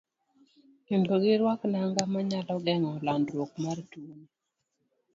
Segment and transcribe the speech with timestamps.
[0.87, 4.27] Kendo giruak nanga manyalo geng'o landruok mar tuoni.